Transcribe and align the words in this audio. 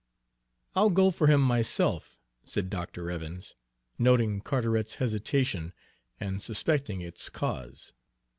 "I'll 0.75 0.89
go 0.89 1.11
for 1.11 1.27
him 1.27 1.41
myself," 1.43 2.17
said 2.43 2.71
Dr. 2.71 3.11
Evans, 3.11 3.53
noting 3.99 4.41
Carteret's 4.41 4.95
hesitation 4.95 5.73
and 6.19 6.41
suspecting 6.41 7.01
its 7.01 7.29
cause. 7.29 7.93